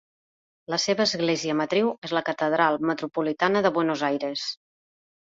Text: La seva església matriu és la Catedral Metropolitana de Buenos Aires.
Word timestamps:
La 0.73 0.77
seva 0.83 1.03
església 1.09 1.55
matriu 1.59 1.91
és 2.07 2.15
la 2.17 2.23
Catedral 2.29 2.77
Metropolitana 2.91 3.61
de 3.67 3.73
Buenos 3.77 4.03
Aires. 4.09 4.47